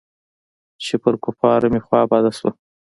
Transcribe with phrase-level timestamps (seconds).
[0.83, 2.51] چې پر کفارو مې خوا بده سوه.